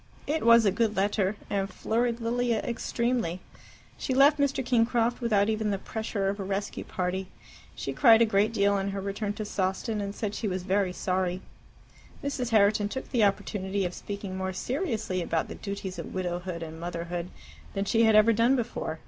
[0.25, 3.39] It was a good letter, and flurried Lilia extremely.
[3.99, 4.65] She left Mr.
[4.65, 7.27] Kingcroft without even the pressure of a rescue party.
[7.75, 10.91] She cried a great deal on her return to Sawston, and said she was very
[10.91, 11.41] sorry.
[12.23, 12.49] Mrs.
[12.49, 17.29] Herriton took the opportunity of speaking more seriously about the duties of widowhood and motherhood
[17.75, 18.97] than she had ever done before.